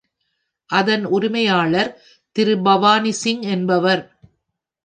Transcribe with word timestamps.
அதன் 0.69 1.05
உரிமையாளர், 1.05 1.91
திரு 2.35 2.55
பவானிசிங் 2.57 3.43
என்பவர். 3.47 4.03